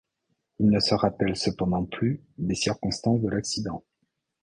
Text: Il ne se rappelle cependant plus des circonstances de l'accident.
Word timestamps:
Il 0.57 0.65
ne 0.71 0.79
se 0.79 0.95
rappelle 0.95 1.35
cependant 1.35 1.85
plus 1.85 2.23
des 2.39 2.55
circonstances 2.55 3.21
de 3.21 3.29
l'accident. 3.29 3.83